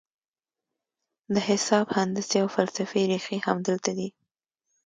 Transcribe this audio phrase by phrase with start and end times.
[1.33, 4.09] د حساب، هندسې او فلسفې رېښې همدلته دي.